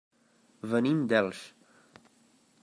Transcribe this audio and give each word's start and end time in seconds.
Venim 0.71 1.03
d'Elx. 1.11 1.45